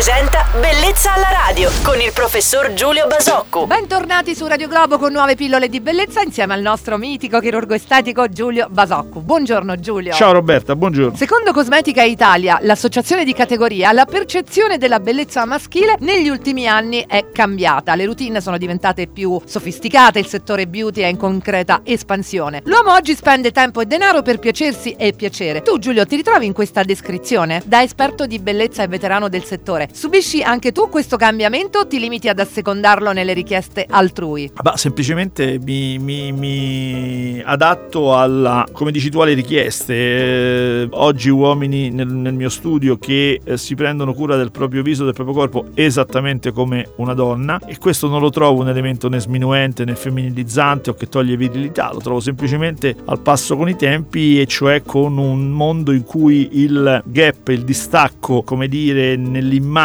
presenta 0.00 0.46
Bellezza 0.58 1.12
alla 1.12 1.28
radio 1.46 1.70
con 1.82 2.00
il 2.00 2.10
professor 2.14 2.72
Giulio 2.72 3.06
Basocco. 3.06 3.66
Bentornati 3.66 4.34
su 4.34 4.46
Radio 4.46 4.66
Globo 4.66 4.98
con 4.98 5.12
nuove 5.12 5.36
pillole 5.36 5.68
di 5.68 5.78
bellezza 5.80 6.22
insieme 6.22 6.54
al 6.54 6.62
nostro 6.62 6.96
mitico 6.96 7.38
chirurgo 7.38 7.74
estetico 7.74 8.26
Giulio 8.28 8.68
Basocco. 8.70 9.20
Buongiorno 9.20 9.76
Giulio. 9.76 10.14
Ciao 10.14 10.32
Roberta, 10.32 10.74
buongiorno. 10.74 11.16
Secondo 11.16 11.52
Cosmetica 11.52 12.02
Italia, 12.02 12.58
l'associazione 12.62 13.24
di 13.24 13.34
categoria, 13.34 13.92
la 13.92 14.06
percezione 14.06 14.78
della 14.78 15.00
bellezza 15.00 15.44
maschile 15.44 15.96
negli 16.00 16.30
ultimi 16.30 16.66
anni 16.66 17.04
è 17.06 17.30
cambiata. 17.30 17.94
Le 17.94 18.06
routine 18.06 18.40
sono 18.40 18.56
diventate 18.56 19.06
più 19.06 19.38
sofisticate, 19.44 20.18
il 20.18 20.26
settore 20.26 20.66
beauty 20.66 21.02
è 21.02 21.08
in 21.08 21.18
concreta 21.18 21.82
espansione. 21.84 22.62
L'uomo 22.64 22.92
oggi 22.92 23.14
spende 23.14 23.52
tempo 23.52 23.82
e 23.82 23.86
denaro 23.86 24.22
per 24.22 24.38
piacersi 24.38 24.92
e 24.92 25.12
piacere. 25.12 25.60
Tu 25.60 25.78
Giulio 25.78 26.06
ti 26.06 26.16
ritrovi 26.16 26.46
in 26.46 26.54
questa 26.54 26.82
descrizione? 26.84 27.62
Da 27.66 27.82
esperto 27.82 28.26
di 28.26 28.38
bellezza 28.38 28.82
e 28.82 28.88
veterano 28.88 29.28
del 29.28 29.44
settore, 29.44 29.88
subisci 29.92 30.42
anche 30.42 30.72
tu 30.72 30.88
questo 30.88 31.16
cambiamento 31.16 31.80
o 31.80 31.86
ti 31.86 31.98
limiti 31.98 32.28
ad 32.28 32.38
assecondarlo 32.38 33.12
nelle 33.12 33.32
richieste 33.32 33.86
altrui? 33.88 34.50
Bah, 34.60 34.76
semplicemente 34.76 35.58
mi, 35.62 35.98
mi- 35.98 36.32
mi 36.32 37.42
adatto 37.44 38.16
alla, 38.16 38.66
come 38.72 38.92
dici 38.92 39.10
tu, 39.10 39.20
alle 39.20 39.34
richieste. 39.34 39.94
Eh, 39.94 40.88
oggi 40.92 41.28
uomini 41.28 41.90
nel, 41.90 42.08
nel 42.08 42.34
mio 42.34 42.48
studio 42.48 42.98
che 42.98 43.40
eh, 43.42 43.56
si 43.56 43.74
prendono 43.74 44.14
cura 44.14 44.36
del 44.36 44.50
proprio 44.50 44.82
viso, 44.82 45.04
del 45.04 45.14
proprio 45.14 45.34
corpo 45.34 45.66
esattamente 45.74 46.52
come 46.52 46.90
una 46.96 47.14
donna 47.14 47.58
e 47.66 47.78
questo 47.78 48.08
non 48.08 48.20
lo 48.20 48.30
trovo 48.30 48.60
un 48.60 48.68
elemento 48.68 49.08
né 49.08 49.18
sminuente 49.18 49.84
né 49.84 49.94
femminilizzante 49.94 50.90
o 50.90 50.94
che 50.94 51.08
toglie 51.08 51.36
virilità, 51.36 51.90
lo 51.92 52.00
trovo 52.00 52.20
semplicemente 52.20 52.94
al 53.06 53.20
passo 53.20 53.56
con 53.56 53.68
i 53.68 53.76
tempi 53.76 54.40
e 54.40 54.46
cioè 54.46 54.82
con 54.82 55.18
un 55.18 55.50
mondo 55.50 55.92
in 55.92 56.04
cui 56.04 56.48
il 56.52 57.02
gap, 57.04 57.48
il 57.48 57.64
distacco, 57.64 58.42
come 58.42 58.68
dire, 58.68 59.16
nell'immagine 59.16 59.78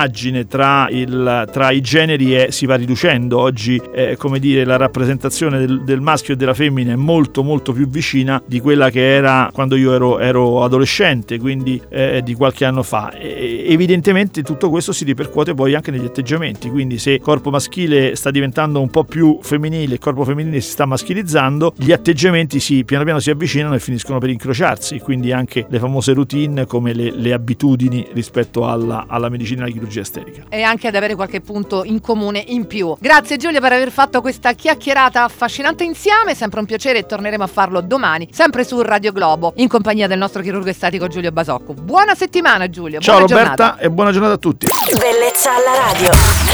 tra, 0.47 0.87
il- 0.89 1.47
tra 1.51 1.71
i 1.71 1.81
generi 1.81 2.31
è- 2.31 2.51
si 2.51 2.65
va 2.65 2.75
riducendo. 2.75 3.39
Oggi, 3.39 3.81
eh, 3.93 4.15
come 4.17 4.39
dire, 4.39 4.65
la 4.65 4.77
rappresentazione 4.77 5.59
del, 5.59 5.83
del 5.83 6.01
maschio 6.01 6.33
e 6.33 6.37
della 6.37 6.53
femmina 6.53 6.93
è 6.93 6.95
molto 6.95 7.43
molto 7.43 7.71
più 7.73 7.87
vicina 7.87 8.41
di 8.45 8.59
quella 8.59 8.89
che 8.89 9.13
era 9.15 9.49
quando 9.53 9.75
io 9.75 9.93
ero, 9.93 10.19
ero 10.19 10.63
adolescente, 10.63 11.39
quindi 11.39 11.81
eh, 11.89 12.21
di 12.23 12.33
qualche 12.33 12.65
anno 12.65 12.83
fa. 12.83 13.11
E- 13.13 13.65
evidentemente 13.67 14.41
tutto 14.43 14.69
questo 14.69 14.91
si 14.91 15.03
ripercuote 15.05 15.53
poi 15.53 15.73
anche 15.75 15.91
negli 15.91 16.05
atteggiamenti, 16.05 16.69
quindi 16.69 16.97
se 16.97 17.11
il 17.11 17.21
corpo 17.21 17.49
maschile 17.49 18.15
sta 18.15 18.31
diventando 18.31 18.81
un 18.81 18.89
po' 18.89 19.03
più 19.03 19.39
femminile, 19.41 19.93
il 19.93 19.99
corpo 19.99 20.23
femminile 20.23 20.61
si 20.61 20.71
sta 20.71 20.85
maschilizzando, 20.85 21.73
gli 21.77 21.91
atteggiamenti 21.91 22.59
si, 22.59 22.83
piano 22.83 23.03
piano 23.03 23.19
si 23.19 23.29
avvicinano 23.29 23.75
e 23.75 23.79
finiscono 23.79 24.19
per 24.19 24.29
incrociarsi, 24.29 24.99
quindi 24.99 25.31
anche 25.31 25.65
le 25.69 25.79
famose 25.79 26.13
routine 26.13 26.65
come 26.65 26.93
le, 26.93 27.11
le 27.11 27.33
abitudini 27.33 28.05
rispetto 28.13 28.67
alla, 28.67 29.05
alla 29.07 29.29
medicina 29.29 29.61
e 29.61 29.63
alla 29.63 29.71
estetica. 29.99 30.43
E 30.49 30.61
anche 30.61 30.87
ad 30.87 30.95
avere 30.95 31.15
qualche 31.15 31.41
punto 31.41 31.83
in 31.83 32.01
comune 32.01 32.43
in 32.47 32.67
più. 32.67 32.95
Grazie 32.99 33.37
Giulia 33.37 33.59
per 33.59 33.73
aver 33.73 33.91
fatto 33.91 34.21
questa 34.21 34.53
chiacchierata 34.53 35.23
affascinante 35.23 35.83
insieme, 35.83 36.35
sempre 36.35 36.59
un 36.59 36.65
piacere 36.65 36.99
e 36.99 37.05
torneremo 37.05 37.43
a 37.43 37.47
farlo 37.47 37.81
domani, 37.81 38.27
sempre 38.31 38.63
su 38.63 38.81
Radio 38.81 39.11
Globo, 39.11 39.53
in 39.57 39.67
compagnia 39.67 40.07
del 40.07 40.17
nostro 40.17 40.41
chirurgo 40.41 40.69
estetico 40.69 41.07
Giulio 41.07 41.31
Basocco. 41.31 41.73
Buona 41.73 42.15
settimana 42.15 42.69
Giulio, 42.69 42.99
Ciao 42.99 43.19
buona 43.19 43.33
Roberta 43.33 43.55
giornata. 43.55 43.83
e 43.83 43.89
buona 43.89 44.11
giornata 44.11 44.33
a 44.33 44.37
tutti. 44.37 44.67
Bellezza 44.97 45.51
alla 45.55 45.91
radio. 45.91 46.44